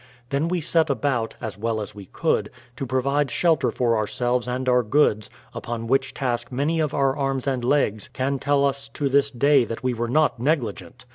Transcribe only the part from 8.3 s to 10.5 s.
tell us to this day that we were not